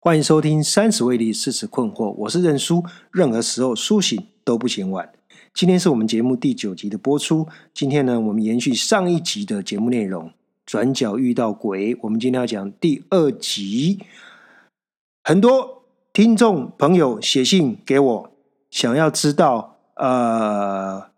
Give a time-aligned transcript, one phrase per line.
[0.00, 5.10] 欢迎收听《三十位力，四十困惑》，我是认输，任何时候苏醒都不嫌晚。
[5.52, 7.48] 今天是我们节目第九集的播出。
[7.74, 10.30] 今天呢，我们延续上一集的节目内容，
[10.64, 11.98] 转角遇到鬼。
[12.02, 13.98] 我们今天要讲第二集。
[15.24, 15.82] 很多
[16.12, 18.32] 听众朋友写信给我，
[18.70, 21.10] 想要知道呃，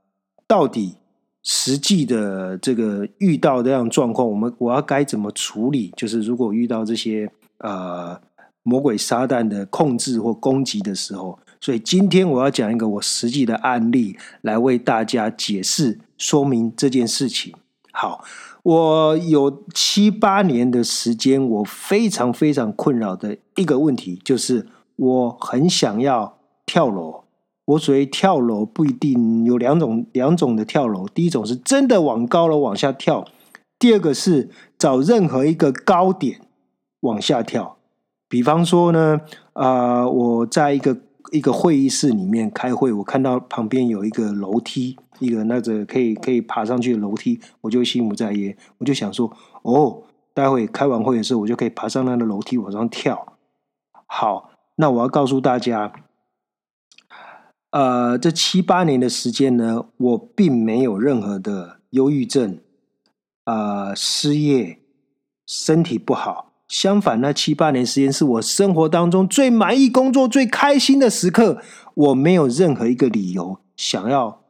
[0.47, 0.95] 到底
[1.43, 5.93] 实际的这个遇到这样状况，我们我要该怎么处理？
[5.95, 8.19] 就是如果遇到这些呃。
[8.63, 17.55] 魔鬼撒旦的控制或攻击的时候，所以今天我要讲一个我实际的案例，来为大家解释说明这件事情。
[17.93, 18.25] 好，
[18.63, 27.25] 我有七八年的时间，我非常非常困扰的一个问题，就是我很想要跳楼。
[27.67, 33.25] 我所谓跳楼，不一定有两种两种的跳楼，第一种是真的往高楼往下跳，
[33.79, 36.41] 第二个是找任何一个高点
[37.01, 37.77] 往下跳。
[38.31, 39.21] 比方说呢，
[39.55, 40.97] 啊，我在一个
[41.33, 53.37] 一个会议室里面开会，我看到旁边有一个楼梯，一个那个可以可以爬上去的楼梯，我就心不在焉，我就想说，哦，待会开完会的时候，我就可以爬上那个楼梯往上跳。
[54.07, 55.93] 好，那我要告诉大家，
[57.73, 62.61] 呃，这七八年的时间呢，我并没有任何的忧郁症，
[63.43, 64.79] 啊，失业，
[65.49, 66.50] 身体不好。
[66.71, 71.61] 相反，那七八年时间是我生活当中最满意、工作最开心的时刻。
[71.95, 74.45] 我没有任何一个理由想要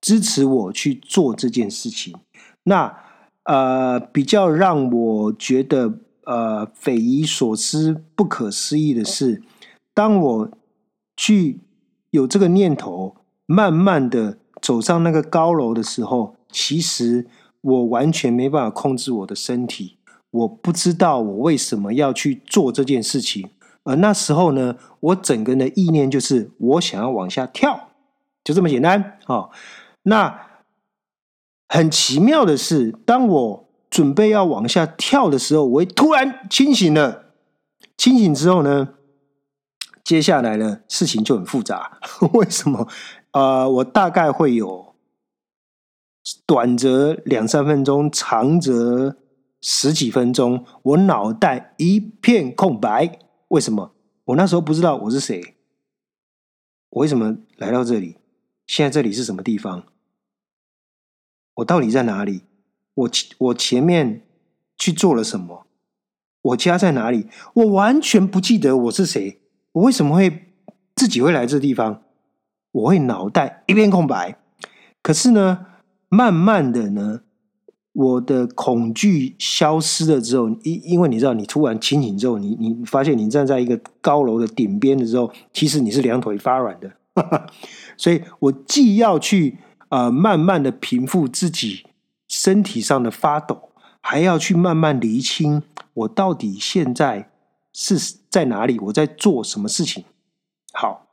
[0.00, 2.16] 支持我去做这件事情。
[2.64, 2.96] 那
[3.44, 9.42] 呃，比较让我觉得呃匪夷所思、不可思议的是，
[9.92, 10.50] 当我
[11.14, 11.60] 去
[12.10, 17.26] 有这个念头，慢慢的走上那个高楼的时候，其实
[17.60, 19.98] 我完全没办法控制我的身体。
[20.30, 23.50] 我不知道我为什么要去做这件事情，
[23.82, 27.88] 而那时候呢，我整个人的意念就是我想要往下跳，
[28.44, 29.48] 就这么简单啊。
[30.02, 30.46] 那
[31.68, 37.26] 很奇妙的是，当我准备要往下跳的时候，我突然清醒了。
[37.96, 38.90] 清醒之后呢，
[40.04, 41.98] 接下来呢，事情就很复杂。
[42.32, 42.86] 为什么？
[43.32, 44.94] 呃，我大概会有
[46.46, 49.16] 短则两三分钟，长则。
[49.60, 53.18] 十几分钟，我脑袋一片空白。
[53.48, 53.92] 为什么？
[54.26, 55.56] 我那时候不知道我是谁，
[56.90, 58.16] 我为什么来到这里？
[58.66, 59.84] 现在这里是什么地方？
[61.54, 62.42] 我到底在哪里？
[62.94, 64.22] 我我前面
[64.78, 65.66] 去做了什么？
[66.42, 67.26] 我家在哪里？
[67.54, 69.40] 我完全不记得我是谁。
[69.72, 70.52] 我为什么会
[70.94, 72.02] 自己会来这地方？
[72.70, 74.38] 我会脑袋一片空白。
[75.02, 75.66] 可是呢，
[76.08, 77.22] 慢慢的呢。
[77.92, 86.92] 我的恐惧消失了之后，因因为你知道，你突然清醒之后，你你发现你站在一个高楼的顶边的时候，其实你是两腿发软的。
[87.96, 89.58] 所以我既要去
[89.88, 91.84] 呃慢慢的平复自己
[92.28, 93.70] 身体上的发抖，
[94.00, 95.62] 还要去慢慢厘清
[95.92, 97.30] 我到底现在
[97.72, 100.04] 是在哪里，我在做什么事情。
[100.72, 101.08] 好，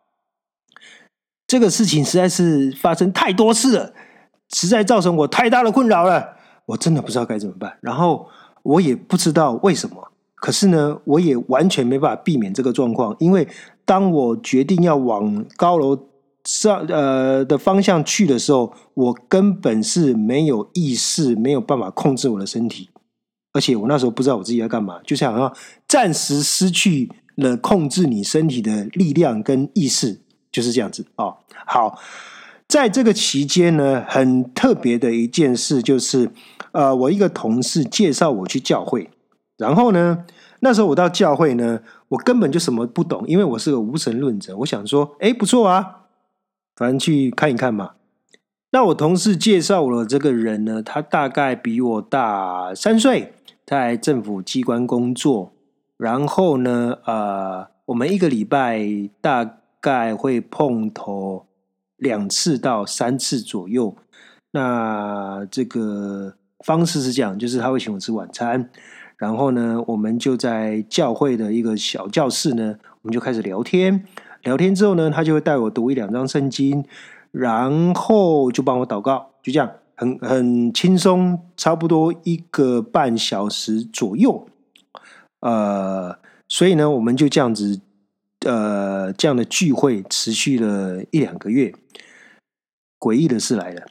[1.48, 3.94] 这个事情实在是发生太多次了，
[4.54, 6.37] 实在造成我太大的困扰了。
[6.68, 8.28] 我真的不知道该怎么办，然后
[8.64, 13.48] 我也不知道为什么，可是呢，我也完全没办法避免这个状况，因为
[13.86, 16.08] 当我决定要往高楼
[16.44, 22.90] 上呃的方向去的时候，我根本是没有意识，没有办法控制我的身体，
[23.54, 25.56] 而且我那时候不知道我自己要干嘛，就像好像
[25.88, 31.34] 暂时失去了控制你身体的力量跟意识，就是这样子啊。
[31.66, 31.98] 好，
[32.68, 36.32] 在这个期间呢，很特别的一件事就是。
[36.74, 39.10] 呃，我一个同事介绍我去教会，
[39.58, 40.26] 然后呢，
[40.60, 41.80] 那时候我到教会呢，
[42.10, 44.56] 我根本就什么不懂，因为我是个无神论者。
[44.58, 46.02] 我想说，哎，不错啊，
[46.76, 47.94] 反正去看一看嘛。
[48.72, 53.34] 那我同事介绍我的这个人呢，他大概比我大三岁，
[53.66, 55.54] 在政府机关工作。
[55.98, 58.86] 然后呢，呃，我们一个礼拜
[59.20, 61.48] 大概会碰头
[61.98, 63.96] 两次到三次左右。
[64.52, 66.36] 那这个。
[66.66, 68.68] 方式是这样，就是他会请我吃晚餐，
[69.16, 74.04] 然后呢，我们就在教会的一个小教室呢，我们就开始聊天。
[74.42, 76.84] 聊天之后呢，他就会带我读一两章圣经，
[77.32, 84.48] 然后就帮我祷告，就这样，很很轻松，差不多一个半小时左右。
[85.42, 86.18] 呃，
[86.48, 87.80] 所以呢，我们就这样子，
[88.48, 91.74] 呃，这样的聚会持续了一两个月。
[92.98, 93.84] 诡异的事来了。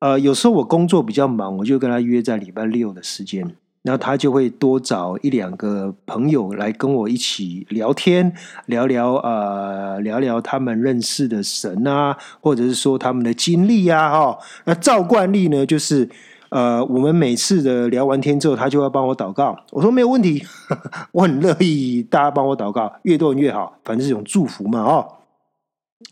[0.00, 3.56] 呃，有时候我工作比较忙，我就跟他约在礼拜六的时间。
[3.82, 8.34] 然后他就会多找一两个朋友来跟我一起聊天，
[8.66, 14.38] 聊聊呃，聊聊他们认识的神啊，或者是说他们的经历啊，哈。
[14.64, 16.06] 那照惯例呢，就是
[16.50, 19.56] 呃，我们每次的聊完天之后，他就要帮我祷告。
[19.70, 20.44] 我说没有问题，
[21.12, 25.14] 我很乐意大家帮我祷告，越多人越好，反正是一种祝福嘛，哦。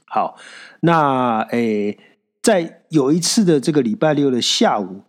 [0.06, 0.36] 好，
[0.80, 1.98] 那诶，
[2.42, 5.02] 在有一次的这个礼拜六的下午。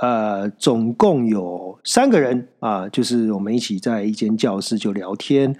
[0.00, 5.54] 呃，总共有三个人啊，就是我们一起在一间教室就聊天，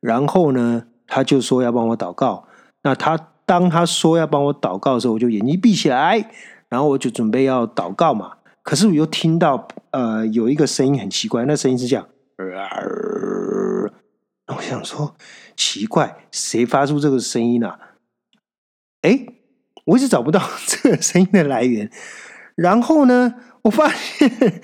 [0.00, 2.44] 然后呢，他就说要帮我祷告。
[2.82, 6.30] 那他当他说要帮我祷告的时候，我就眼睛闭起来，
[6.68, 8.32] 然后我就准备要祷告嘛。
[8.70, 12.08] 可是我又听到呃有一个声音很奇怪，那声音是这样，
[14.46, 15.16] 我想说
[15.56, 17.74] 奇怪，谁发出这个声音呢？
[19.02, 19.26] 哎，
[19.86, 21.90] 我一直找不到这个声音的来源。
[22.54, 23.34] 然后呢？
[23.62, 24.62] 我发现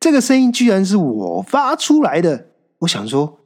[0.00, 2.46] 这个声音居然是我发出来的，
[2.78, 3.38] 我想说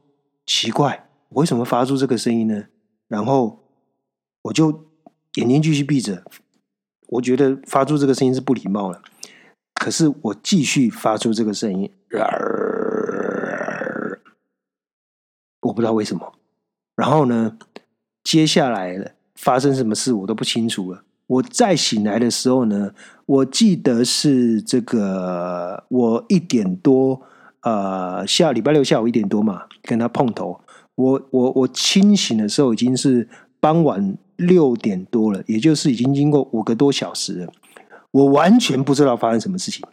[0.45, 2.63] 奇怪，我为什么发出这个声音呢？
[3.09, 3.59] 然后
[4.43, 4.87] 我就
[5.33, 6.23] 眼睛继续闭着，
[7.09, 9.01] 我觉得发出这个声音是不礼貌了。
[9.87, 11.89] 可是我继续发出这个声音，
[15.61, 16.33] 我不知道为什么。
[16.97, 17.57] 然后呢，
[18.21, 21.03] 接下来发生什么事我都不清楚了。
[21.27, 22.91] 我再醒来的时候呢，
[23.25, 27.21] 我记得是这个，我一点多，
[27.61, 30.59] 呃，下礼拜六下午一点多嘛，跟他碰头。
[30.95, 33.29] 我我我清醒的时候已经是
[33.61, 37.53] 傍晚六点多了，也就是已经经过五个多小时了。
[38.11, 39.85] 我完全不知道发生什么事情。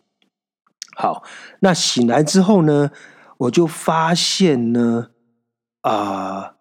[0.96, 1.24] 好，
[1.60, 2.90] 那醒来之后呢，
[3.38, 5.10] 我就发现呢，
[5.80, 6.54] 啊，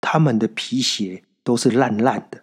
[0.00, 2.42] 他们的皮鞋都是烂烂的。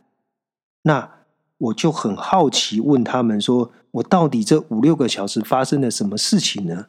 [0.83, 1.11] 那
[1.57, 6.85] 我就很好奇，问他们说：“我到底这五六个小时发生了什么事情呢？”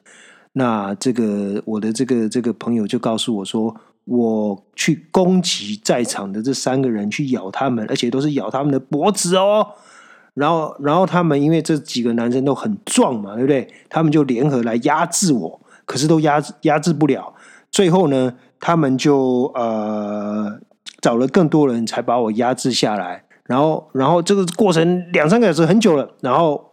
[0.55, 9.75] 那这个我的这个这个朋友就告诉我说：“我去攻击在场的这三个人，去咬他们，而且都是咬他们的脖子哦。
[10.35, 13.69] 然后，然后他们因为这几个男生都很壮嘛，对不对？
[13.89, 17.35] 他们就联合来压制我，可是都压制压制不了。
[17.71, 20.59] 最后呢，他们就呃
[21.01, 26.15] 找了更多人才把我压制下来。”然后，然后这个过程两三个小时很久了。
[26.21, 26.73] 然后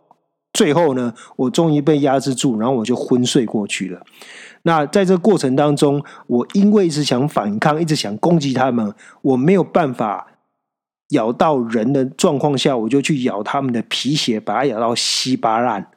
[0.54, 4.00] 最后呢，我终于被压制住，然后我就昏睡过去了。
[4.62, 10.28] 那在这过程当中，我因为一直想反抗，一直想攻击他们，我没有办法
[11.10, 15.92] 咬到人的状况下，我就去咬他们的皮鞋，把它咬到稀巴烂。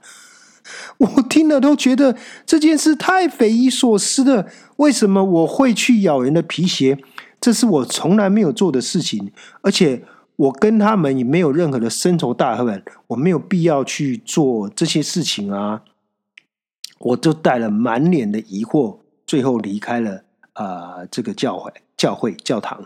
[0.99, 2.17] 我听了都觉得
[2.47, 4.47] 这件事太匪夷所思了。
[4.77, 6.99] 为什么我会去咬人的皮鞋？
[7.41, 9.33] 这是我从来没有做的事情，
[9.63, 10.05] 而且。
[10.35, 15.83] 我跟他们也没有任何的深仇大恨，我没有必要去做这些事情啊！
[16.99, 20.25] 我就带了满脸的疑惑，最后离开了
[20.55, 22.83] 啊这个教会、教会、教堂。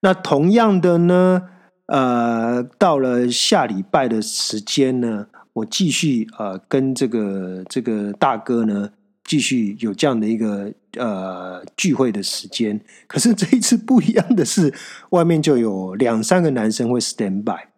[0.00, 1.42] 那同样的呢，
[1.86, 8.90] 呃，到了下礼拜的时间呢，我继续呃跟这个这个大哥呢。
[9.22, 14.74] 继续有这样的一个呃聚会的时间，可是这一次不一样的是，
[15.10, 17.68] 外面就有两三个男生会 stand by。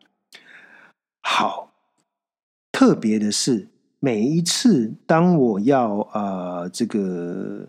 [1.20, 1.74] 好，
[2.70, 7.69] 特别的是，每一次当我要呃这个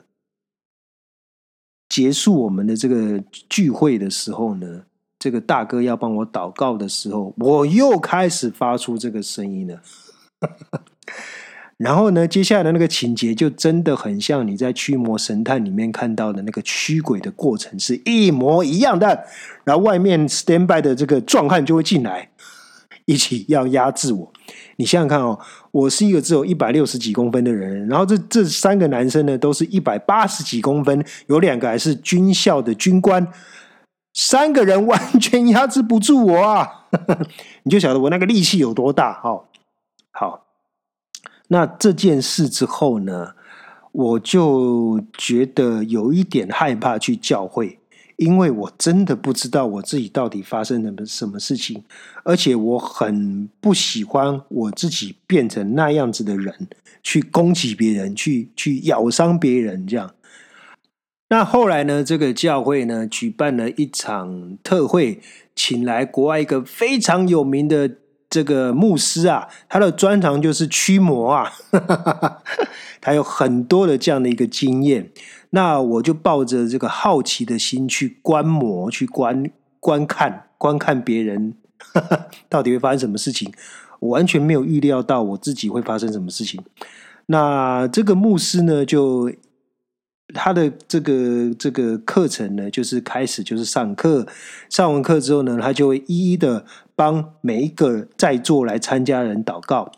[1.94, 4.82] 结束我们的这个聚会的时候呢，
[5.20, 9.80] 这个大哥要帮我祷告的时候，我又开始发出这个声音了。
[11.78, 19.28] 然后呢，接下来的那个情节就真的很像你在《驱魔神探》里面看到的那个驱鬼的过程是一模一样的。
[19.64, 22.32] 然后外面 stand by 的这个壮汉就会进来，
[23.06, 24.34] 一起要压制我。
[24.78, 25.40] 你想想看哦，
[25.72, 33.28] 我是一个只有一百六十几公分的人，然后这这三个男生呢，都是一百八十几公分，有两个还是军校的军官，
[34.14, 36.88] 三个人完全压制不住我啊！
[37.64, 39.46] 你就晓得我那个力气有多大哦。
[40.12, 40.42] 好。
[41.50, 43.34] 那这件事之后呢，
[43.92, 47.78] 我就觉得有一点害怕去教会，
[48.24, 51.84] 因为我真的不知道我自己到底发生了什么事情，
[52.24, 56.68] 而且我很不喜欢我自己变成那样子的人，
[57.02, 60.14] 去攻击别人，去去咬伤别人这样。
[61.30, 65.22] 那后来呢，这个教会呢举办了一场特会，
[65.56, 67.98] 请来国外一个非常有名的。
[68.30, 71.54] 这个牧师啊，他的专长就是驱魔啊，
[73.00, 75.12] 他有很多的这样的一个经验。
[75.56, 81.54] 那我就抱着这个好奇的心去观摩、去观观看、观看别人
[82.50, 83.54] 到底会发生什么事情。
[84.00, 86.60] 我完全没有预料到我自己会发生什么事情。
[87.28, 89.32] 那这个牧师呢，就
[90.34, 94.28] 他的这个这个课程呢，就是开始就是上课，
[94.70, 99.92] 上完课之后呢，他就会一一的帮每一个在座来参加人祷告。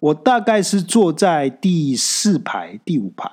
[0.00, 3.30] 我大概是坐在第四排、第五排。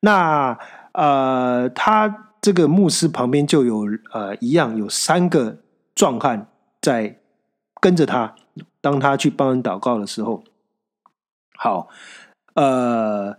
[0.00, 0.58] 那
[0.92, 5.58] 呃，他这个牧师旁边就有呃一样有三个
[5.94, 6.48] 壮汉
[6.80, 7.18] 在
[7.80, 8.34] 跟着他，
[8.80, 10.44] 当他去帮人祷告的时候，
[11.56, 11.88] 好，
[12.54, 13.38] 呃，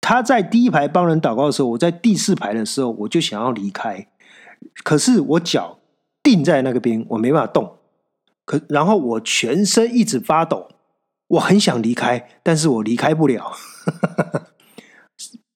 [0.00, 4.08] 他在第一排帮人祷告的时候，我在第四排的时候，我就想要离开，
[4.82, 5.78] 可是我脚
[6.22, 7.78] 定在那个边，我没办法动，
[8.44, 10.68] 可然后我全身一直发抖。
[11.26, 13.50] 我很想离开，但是我离开不了。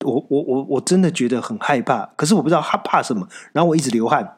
[0.09, 3.29] 我我我我真的觉得很害怕，可是我不知道他怕什么。
[3.53, 4.37] 然后我一直流汗。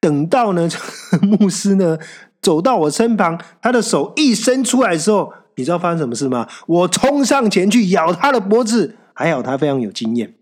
[0.00, 0.68] 等到呢，
[1.22, 1.98] 牧师呢
[2.40, 6.46] 走到我身旁，他的手一伸出来的时候，你知道发生什么事吗？
[6.66, 10.34] 我冲上前去咬他的脖子，还好他非常有经验。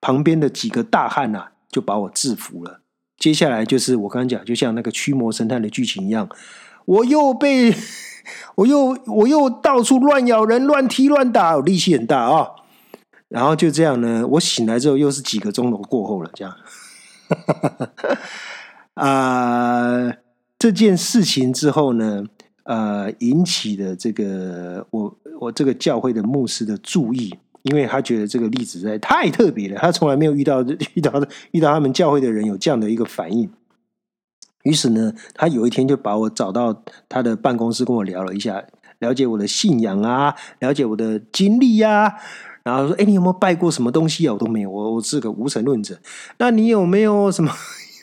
[0.00, 2.80] 旁边的几个大汉呐，就把我制服了。
[3.18, 6.28] 接下来就是我刚刚讲，就像那个驱魔神探的剧情一样，
[6.84, 7.74] 我又被。
[8.56, 12.46] 我又我又到处乱咬人、乱踢、乱打，力气很大啊！
[13.28, 16.56] 然后就这样呢，我醒来之后又是几个钟头过后了，这样。
[18.94, 20.12] 啊，
[20.58, 22.24] 这件事情之后呢，
[22.64, 27.32] 呃，引起的这个我我这个教会的牧师的注意，
[27.62, 30.62] 因为他觉得这个例子实在太特别了，他从来没有遇到
[30.94, 33.50] 遇到遇到他们教会的人有这样的一个反应。
[34.64, 38.64] 于是呢，他有一天就把我找到他的办公室，跟我聊了一下，
[38.98, 42.16] 了解我的信仰啊，了解我的经历呀，
[42.68, 45.98] 然后说：“哎，你有没有拜过什么东西啊？”我都没有，我我是个无神论者。
[46.38, 47.52] 那你有没有什么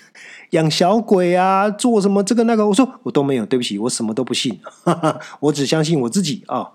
[0.51, 1.69] 养小鬼啊？
[1.69, 2.67] 做什么这个那个？
[2.67, 6.71] 我说我都没有，对不起，我什么都不信，哈 哈我只相信我自己啊。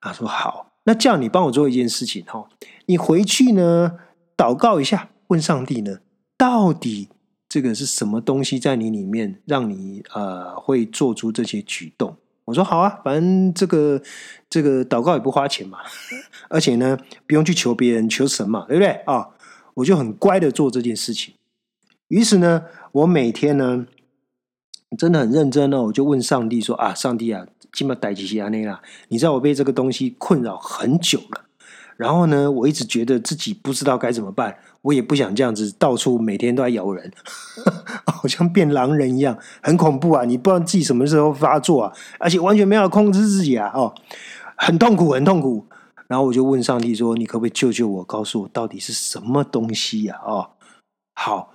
[0.00, 2.48] 他说：“好，那这样你帮我做一件事情哈，
[2.86, 3.92] 你回去呢
[4.36, 5.98] 祷告一下，问上帝呢
[6.36, 7.08] 到底。”
[7.50, 12.14] 这个是什么东西在你里面让你呃会做出这些举动？
[12.48, 14.00] 我说好啊，反正这个
[14.48, 15.80] 这个祷告也不花钱嘛，
[16.48, 19.28] 而且呢不用去求别人求神嘛，对不对啊？
[19.74, 21.34] 我就很乖的做这件事情。
[22.08, 22.62] 于是呢，
[22.92, 23.86] 我每天呢
[24.96, 28.80] 真的很认真哦，我就问上帝说啊，上帝啊，今麦逮几西安内啦？
[29.08, 31.44] 你知道我被这个东西困扰很久了，
[31.98, 34.56] 然后呢，我一直觉得自己不知道该怎么办。
[34.88, 37.12] 我也不想这样子，到处每天都在咬人，
[38.10, 40.24] 好像变狼人一样，很恐怖啊！
[40.24, 43.94] 你不知道自己什么时候发作啊，而且完全没有控制自己啊，哦，
[44.56, 45.66] 很痛苦，很痛苦。
[46.06, 48.04] 然后我就问上帝说：“你可不可以救救我？
[48.04, 50.52] 告诉我到底是什么东西呀？”哦，
[51.14, 51.52] 好。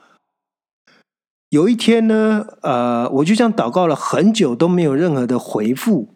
[1.50, 6.10] 有一天呢，呃，我就这样祷告了很久，都没有任何的回复。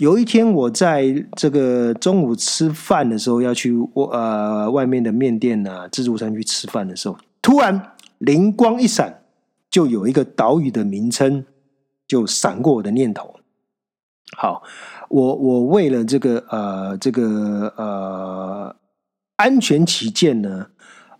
[0.00, 9.22] 有一天，我在这个中午吃饭的时候，要去我呃外面的面店啊自助餐去吃饭的时候，突然灵光一闪，
[9.70, 11.44] 就有一个岛屿的名称
[12.08, 13.36] 就闪过我的念头。
[14.36, 14.64] 好，
[15.08, 18.74] 我我为了这个呃这个呃
[19.36, 20.66] 安全起见呢，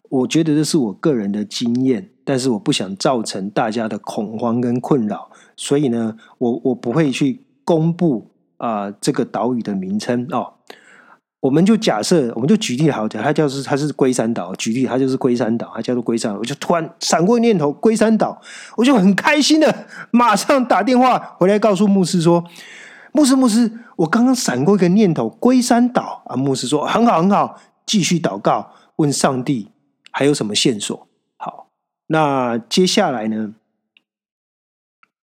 [0.08, 8.32] 我觉得这是我个人的经验，但是我不想造成大家的恐慌跟困扰，所以呢，我我不会去公布。
[8.56, 10.54] 啊，这个岛屿的名称哦，
[11.40, 16.34] 我们就假设，我们就举例好讲，它叫是它是龟山岛，举例它就是龟山岛，它叫做龟山。
[16.34, 18.40] 我就突然闪过念头，龟山岛，
[18.76, 22.42] 我就很开心的，马上打电话回来告诉牧师说
[23.12, 29.68] ：“牧师，牧师，我刚刚闪过一个念头，龟山岛啊。”牧师说：“很好，很好，继续祷告，问上帝
[30.10, 31.06] 还有什么线索。”
[31.36, 31.68] 好，
[32.06, 33.52] 那接下来呢，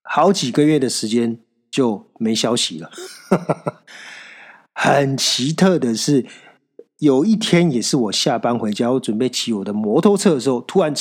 [0.03, 1.39] 好几个月的时间。
[1.71, 2.91] 就没消息了。
[4.75, 6.25] 很奇特的是，
[6.97, 10.93] 有一天也是我下班回家，我准备骑我的摩托车的时候，突然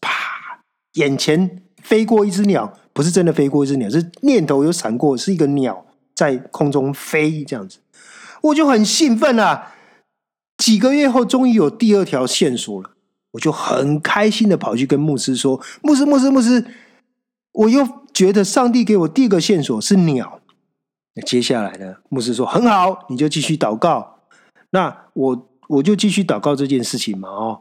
[0.00, 0.64] 啪，
[0.94, 7.78] 眼前飞过一只鸟，不是真的飞过一只鸟，是念头有闪过，是一个鸟在空中飞这样子，
[8.42, 9.74] 我就很兴奋啊！
[10.56, 12.90] 几个月后，终于有第二条线索了，
[13.32, 16.64] 我就很开心的跑去跟牧师说：“牧师，牧师，牧师，
[17.52, 20.40] 我又。”觉得上帝给我第一个线索是鸟，
[21.16, 21.96] 那接下来呢？
[22.08, 24.20] 牧师说很好，你就继续祷告。
[24.70, 27.28] 那我我就继续祷告这件事情嘛。
[27.28, 27.60] 哦，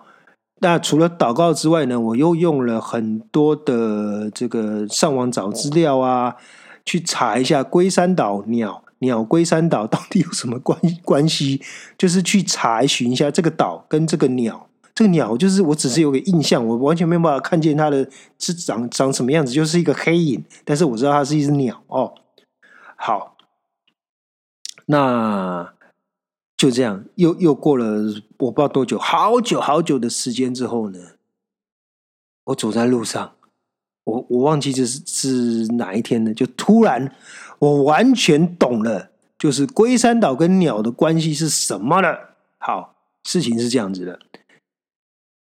[0.62, 6.38] 那除了祷告之外呢，我又用了很多的这个上网找资料啊，
[6.86, 11.62] 去查一下龟山岛鸟鸟龟山岛到底有什么关关系，
[11.98, 14.65] 就是去查询一下这个岛跟这个鸟。
[14.96, 18.10] 这个鸟就是我，只是有个印象，我完全没有办法看见它的
[18.40, 20.42] 是长长什么样子，就是一个黑影。
[20.64, 22.14] 但是我知道它是一只鸟哦。
[22.96, 23.36] 好，
[24.86, 25.74] 那
[26.56, 27.86] 就这样，又又过了
[28.38, 31.00] 我不知道多久，好久好久的时间之后呢，
[32.46, 33.34] 我走在路上，
[34.06, 36.34] 我我忘记这是是哪一天呢？
[36.34, 37.14] 就突然
[37.60, 42.38] 我完全懂了，就是龟山岛跟鸟的关系是什么了。
[42.58, 44.18] 好，事情是这样子的，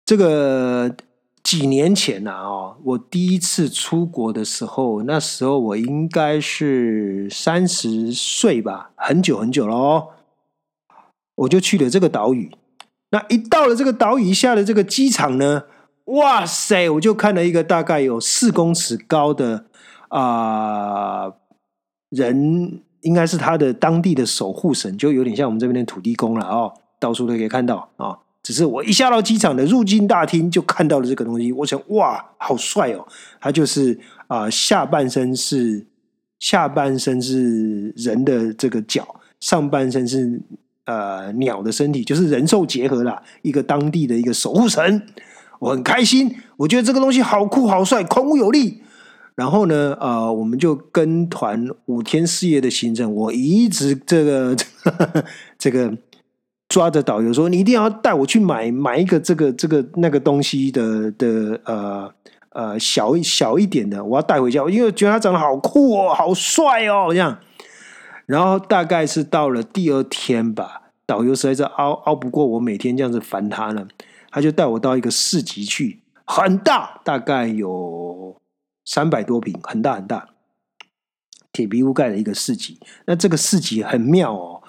[0.06, 0.96] 这个
[1.44, 10.10] 几年前呐，哦，我第一次出国的时候，那时候我应该是三十岁吧，很久很久了哦。
[11.36, 12.52] 我就去了这个岛屿，
[13.10, 15.64] 那一到了这个岛屿下的这个机场呢，
[16.06, 16.88] 哇塞！
[16.92, 19.66] 我就看了一个大概有四公尺高的
[20.10, 21.34] 啊
[22.10, 28.20] 人，应该是他的当地的守护神，就有点像我们这边的土地公了哦，到处都可以看到啊。
[28.46, 33.04] 只是我一下到机场的入境大厅，就看到了这个东西，我想哇，好帅哦！
[33.42, 35.88] 他就是啊，下半身是
[36.38, 40.40] 下半身是人的这个脚，上半身是。
[40.88, 45.02] 呃，鸟的身体就是人兽结合了一个当地的一个守护神，
[45.58, 48.84] 我很开心，我觉得这个东西好酷好帅，孔武有力。
[49.34, 54.56] 然后呢，呃，我们就跟团五天四夜的行程，我一直这个
[55.58, 55.92] 这个
[56.68, 62.14] 抓着导游说，你一定要带我去买买一个这个这个那个东西的的呃
[62.50, 67.40] 呃小小一点的，我要带回家，因为觉得它长得好酷哦，好帅哦，这样。
[68.26, 73.88] 然后大概是到了第二天吧，导游实在是熬熬不过我每天这样子烦他了，
[74.32, 78.42] 他就带我到一个市集去，很大，大概有
[78.84, 80.30] 三百多平，很大很大，
[81.52, 82.80] 铁皮屋盖的一个市集。
[83.06, 84.64] 那这个市集很妙哦，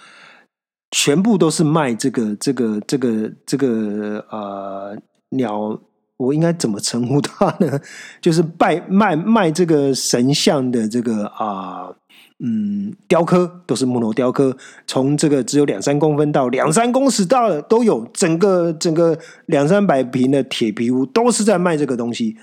[0.99, 4.97] 全部都是卖这个这个这个这个呃
[5.29, 5.79] 鸟，
[6.17, 7.79] 我应该怎么称呼它呢？
[8.19, 11.93] 就是拜卖卖这个神像的这个啊。
[12.39, 22.37] 嗯，雕刻都是木头雕刻，从这个只有两三公分到两三公尺大的都有，整个整个两三百平的铁皮屋都是在卖这个东西，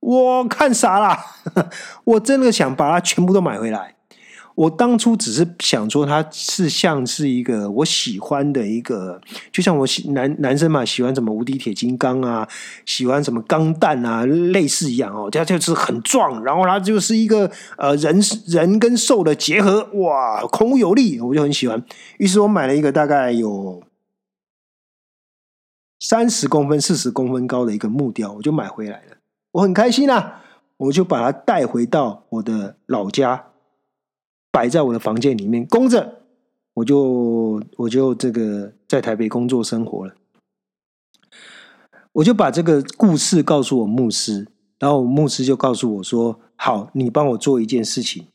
[0.00, 1.16] 我看傻了，
[2.04, 3.94] 我真的想把它全部都买回来。
[4.58, 9.20] 我当初只是想说，它是像是一个我喜欢的一个，
[9.52, 12.48] 就像我喜男男生嘛，喜欢什么无敌铁金刚啊，
[12.84, 21.80] 喜欢什么钢弹啊，类似一样哦，它就是很壮，然后它就是一个呃人人跟兽的结合，哇，孔武有力，我就很喜欢。
[22.18, 23.80] 于是我买了一个大概有
[26.00, 29.18] 三十公分、四十公分高的一个木雕，我就买回来了，
[29.52, 30.42] 我很开心啊，
[30.78, 33.44] 我就把它带回到我的老家。
[34.50, 36.22] 摆在我的房间里面供着，
[36.74, 40.14] 我就我就这个在台北工作生活了。
[42.12, 48.26] 我就把这个故事告诉我牧师，然后牧师就告诉我说：“好，你帮我做一件事情，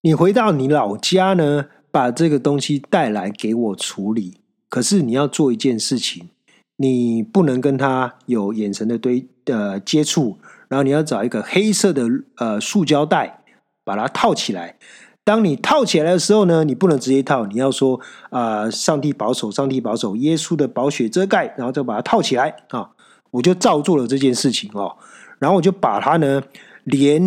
[0.00, 4.38] 你回到你老家呢，把这个东西带来给我处理。
[4.68, 6.30] 可是你要做一件事情，
[6.78, 13.43] 你不能跟他有眼神的对呃接触，然后你要找一个黑色的呃塑胶袋。”
[13.84, 14.76] 把它套起来。
[15.22, 22.90] 当你套起来的时候呢，你不能直接套，你要说啊，上帝保守，上帝保守，耶稣的宝血遮盖，然后再把它套起来啊。
[23.30, 24.96] 我就照做了这件事情哦。
[25.38, 26.42] 然后我就把它呢，
[26.84, 27.22] 连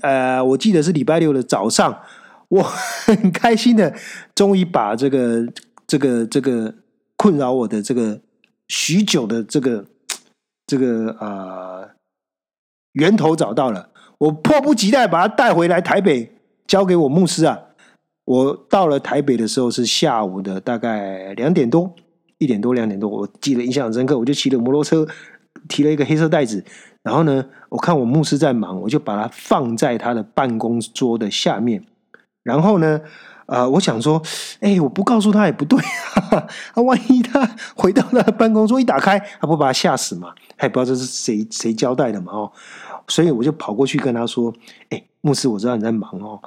[0.00, 2.00] 呃，我记得是礼拜六的早上，
[2.48, 2.62] 我
[3.04, 3.94] 很开心的，
[4.34, 5.46] 终于把这个
[5.86, 6.74] 这个这个
[7.18, 8.18] 困扰我的这个
[8.68, 9.84] 许久的这个
[10.66, 11.90] 这个呃
[12.92, 13.90] 源头找到了。
[14.18, 16.32] 我迫不及待把他带回来台北，
[16.66, 17.58] 交给我牧师啊！
[18.24, 21.94] 我到了台北的时候是下午的大概两点多，
[22.38, 24.18] 一点多两点多，我记得印象很深刻。
[24.18, 25.06] 我就骑着摩托车，
[25.68, 26.64] 提了一个黑色袋子，
[27.02, 31.84] 然后呢，我看我牧师在忙，我就把它放在他的办公桌的下面。
[32.42, 33.00] 然后呢，
[33.46, 34.20] 呃，我想说，
[34.60, 35.78] 哎，我不告诉他也不对
[36.30, 40.34] 啊，万一他回到他的办公桌一打开，他不把他吓死吗？
[40.56, 42.52] 他也不知道这是谁谁交代的嘛，哦。
[43.08, 44.52] 所以我就跑过去跟他说
[44.90, 46.40] ：“哎，牧师，我知道你在忙哦。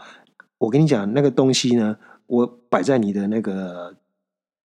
[0.57, 1.95] 我跟你讲，那个东西呢，
[2.27, 3.95] 我摆在你的那个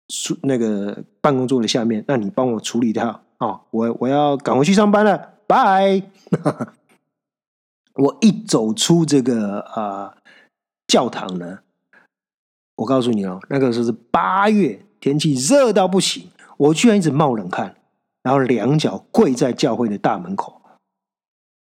[0.10, 3.62] 书那个办公桌的下面，那你帮我处理掉哦。
[3.70, 6.02] 我我要赶回去上班了，拜。
[7.94, 10.18] 我一走出这个啊
[10.88, 11.60] 教堂呢，
[12.78, 16.28] 我告诉你哦，那个时候是八月，天气热到不行，
[16.58, 17.76] 我居然一直冒冷汗，
[18.24, 20.60] 然后两脚跪在教会的大门口。”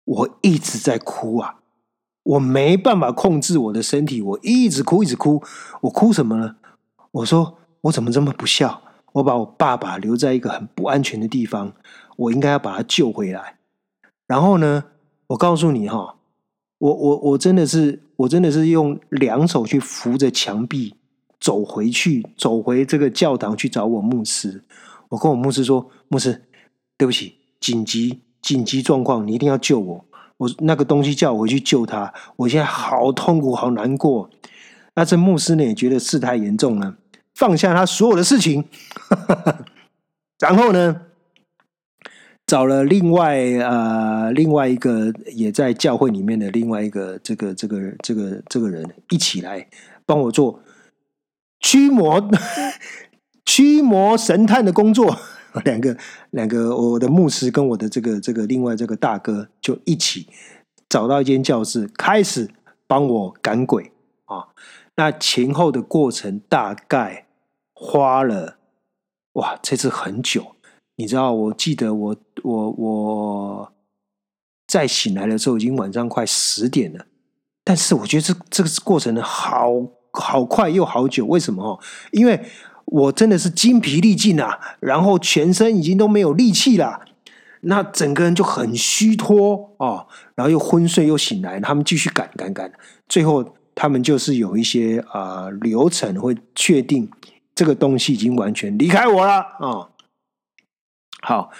[0.07, 1.59] 我一直在哭啊，
[2.23, 5.43] 我没办法控制我的身体，我一直哭，一直哭。
[5.81, 6.55] 我哭什么呢？
[7.11, 8.81] 我说我怎么这么不孝？
[9.13, 11.73] 我把我爸爸留在一个很不安全的地方，
[12.15, 13.57] 我应该要把他救回来。
[14.25, 14.85] 然后呢，
[15.27, 16.15] 我告诉你哈，
[16.77, 20.95] 我我我真的是，我真的是用两手去扶着墙壁，
[21.39, 24.63] 走回去，走回这个教堂去找我牧师。
[25.09, 26.43] 我跟我牧师说：“牧师，
[26.97, 30.05] 对不起，紧急紧急状况，你一定要救我。
[30.37, 34.29] 我那个东西叫我回去救他，我现在好痛苦，好难过。”
[34.95, 36.95] 那这牧师呢也觉得事态严重了，
[37.35, 38.65] 放下他所有的事情，
[40.39, 41.01] 然后呢，
[42.47, 49.67] 找了另外呃另外一个也在教会里面的另外一个这个这个这个这个人一起来
[50.05, 50.61] 帮我做
[51.59, 52.29] 驱魔
[53.45, 55.17] 驱魔神探的工作。
[55.65, 55.97] 两个
[56.31, 60.27] 两个我的牧师跟我的这个这个另外这个大哥就一起
[60.89, 62.49] 找到一间教室，开始
[62.87, 63.91] 帮我赶鬼
[64.25, 64.47] 啊。
[64.95, 67.27] 那前后的过程大概
[67.73, 68.57] 花了
[69.33, 70.55] 哇，这次很久。
[70.99, 73.73] 你知道，我记得我我我
[74.65, 77.05] 在醒来的时候已经晚上快十点了，
[77.63, 79.69] 但是我觉得这这个过程呢，好
[80.11, 81.25] 好快又好久。
[81.27, 81.63] 为什么？
[81.63, 81.79] 哦，
[82.11, 82.43] 因为
[82.87, 87.01] 我真的是精疲力尽啊，然后全身已经都没有力气了，
[87.61, 92.71] 那整个人就很虚脱哦，然后又昏睡又醒来，他们继续赶赶赶，
[93.07, 93.53] 最后。
[93.79, 97.07] 他们就是有一些啊流程会确定
[97.53, 99.89] 这个东西已经完全离开我了啊。
[101.21, 101.51] 好，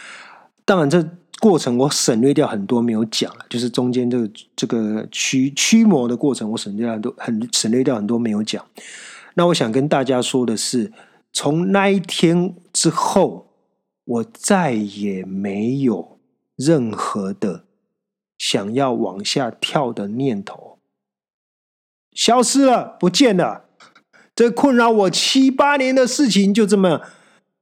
[0.65, 1.07] 当然这
[1.39, 8.65] 过程我省略掉很多没有讲了，就是中间这个这个驱驱魔的过程，我省略很多很省略掉很多没有讲。
[9.35, 10.91] 那我想跟大家说的是，
[11.39, 13.53] 从那一天之后，
[14.03, 16.17] 我再也没有
[16.55, 17.65] 任何的
[18.39, 20.79] 想要往下跳的念头。
[22.11, 23.65] 消失了，不见了。
[24.33, 27.03] 这困扰我七八年的事情就这么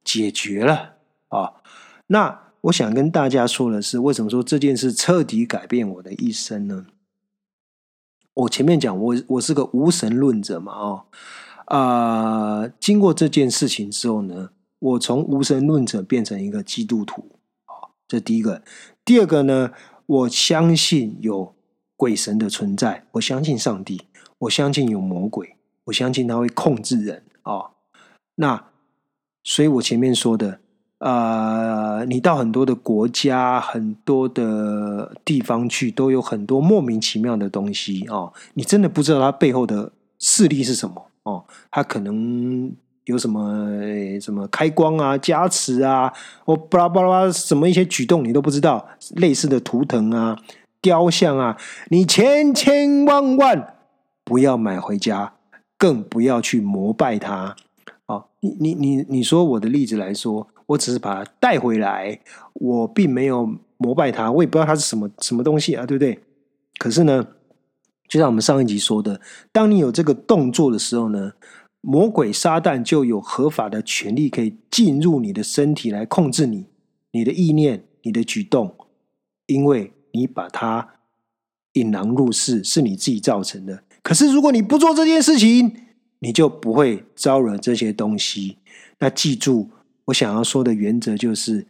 [0.06, 0.96] 解决了
[1.28, 1.56] 啊！
[2.08, 6.86] 那我想跟大家说的是，为什么说这件事彻底改变我的一生呢？
[8.36, 11.06] 我前面讲，我我是个无神论者嘛，哦
[11.66, 14.50] 啊，经过这件事情之后呢，
[14.80, 17.32] 我从无神论者变成一个基督徒
[17.66, 18.62] 啊，这第一个。
[19.04, 19.72] 第二个呢，
[20.06, 21.54] 我相信有
[21.96, 24.02] 鬼神的存在，我相信上帝。
[24.38, 27.72] 我相信有魔鬼，我相信他会控制人啊。
[28.36, 28.66] 那
[29.46, 30.60] 所以，我前面说的，
[30.98, 38.34] 呃，你到很多的国家、很多的地方去，都有很多莫名其妙的东西哦。
[38.56, 41.46] 你真的不知道它背后的势力是什么哦。
[41.70, 43.70] 他可能有什么
[44.20, 46.12] 什么开光啊、加持啊，
[46.44, 48.88] 或巴拉巴拉什么一些举动，你都不知道。
[49.18, 50.40] 类似的图腾啊、
[50.82, 51.58] 雕像啊，
[51.90, 53.74] 你千千万万。
[54.28, 55.34] 不要买回家，
[55.78, 57.56] 更不要去膜拜它。
[58.08, 62.20] 哦，你你你你说我的例子来说，我只是把它带回来，
[62.54, 66.20] 我并没有膜拜它，我也不知道它是什么什么东西啊，对不对？
[66.80, 67.24] 可是呢，
[68.08, 69.20] 就像我们上一集说的，
[69.52, 71.34] 当你有这个动作的时候呢，
[71.82, 76.68] 魔鬼撒旦就有合法的权利可以进入你的身体来控制你、
[77.12, 78.76] 你的意念、你的举动，
[79.48, 80.88] 因为你把它
[81.74, 83.84] 引狼入室，是你自己造成的。
[84.02, 85.76] 可是，如果你不做这件事情，
[86.20, 88.58] 你就不会招惹这些东西。
[89.00, 89.72] 那记住，
[90.06, 91.68] 我想要说的原则就是，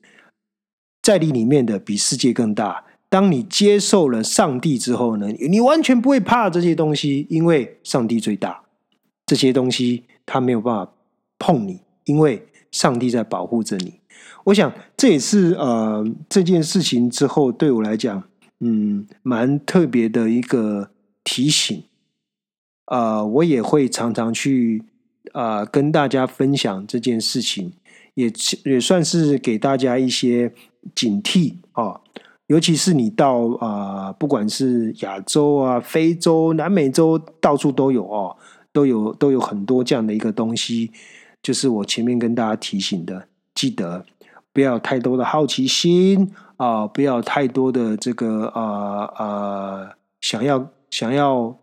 [1.02, 2.84] 在你里面的比世界更大。
[3.16, 8.62] 当你接受了上帝之后呢，你完全不会怕这些东西，因为上帝最大。
[9.26, 10.92] 这些东西他没有办法
[11.40, 14.02] 碰你，因为上帝在保护着你。
[14.44, 18.22] 我想这也是呃这件事情之后对我来讲，
[18.60, 20.90] 嗯，蛮特别的一个
[21.24, 21.86] 提醒。
[22.88, 24.84] 呃，我也会常常去
[25.32, 27.72] 啊跟大家分享这件事情，
[28.16, 28.30] 也
[28.66, 30.52] 也算是给大家一些
[30.94, 32.02] 警惕啊。
[32.48, 38.36] 尤其是你到啊，不管是亚洲啊、非洲、南美洲，到处都有哦，
[38.72, 40.92] 都有都有很多这样的一个东西。
[41.42, 44.06] 就是我前面跟大家提醒的，记得
[44.52, 51.56] 不要太多的好奇心啊，不要太多的这个啊啊，想要想要。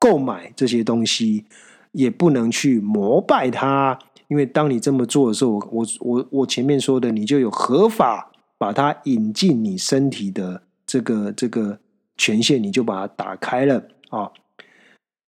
[0.00, 1.44] 购买这些东西，
[1.90, 11.78] 也不能去膜拜它，因为当你这么做的时候，我我我前面说的，你就有合法把它引进你身体的这个这个
[12.16, 14.30] 权限，你就把它打开了啊。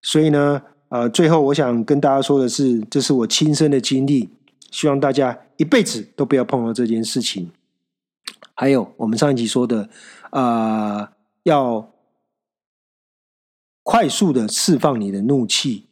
[0.03, 4.29] 所以呢，呃，最后我想跟大家说的是，这是我亲身的经历，
[4.71, 7.51] 希望大家一辈子都不要碰到这件事情。
[8.55, 9.89] 还有我们上一集说的，
[10.31, 11.13] 啊，
[11.45, 11.89] 要。
[13.83, 15.87] 快速的释放你的怒气，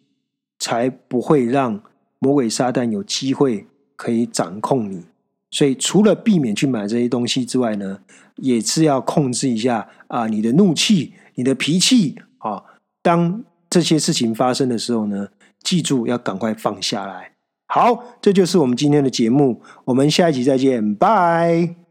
[0.59, 1.83] 才不会让
[2.21, 5.05] 魔鬼撒旦有机会可以掌控你。
[5.51, 8.01] 所以，除了避免去买这些东西之外呢，
[8.37, 12.63] 也是要控制一下啊，你的怒气、你的脾气啊。
[13.03, 15.29] 当这些事情发生的时候呢，
[15.63, 17.33] 记住要赶快放下来。
[17.67, 21.88] 好，这就是我们今天的节目，我们下一集再见，拜。